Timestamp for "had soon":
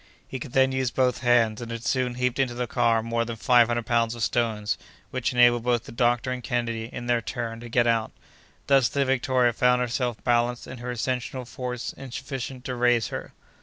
1.69-2.15